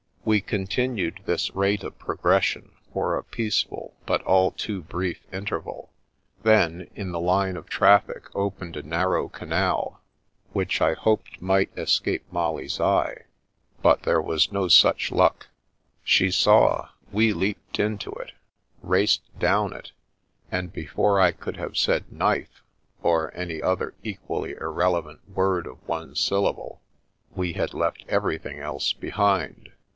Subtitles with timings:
[0.25, 5.91] We continued this rate of progression for a peaceful but all too brief interval;
[6.41, 10.01] then in the line of traffic opened a narrow canal
[10.53, 13.25] which I hoped might escape Molly's eye.
[13.83, 15.47] But there was no such luck.
[16.03, 18.31] She saw; we Mercfedfes to the Rescue 23 leaped into it,
[18.81, 19.91] raced down it,
[20.51, 22.63] and before I could have said" knife,"
[23.03, 26.81] or any other equally irrelevant word of one syllable,
[27.35, 29.69] we had left everjrthing else behind.